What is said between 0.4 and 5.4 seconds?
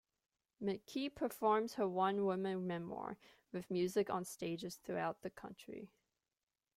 McKee performs her one-woman memoir with music on stages throughout the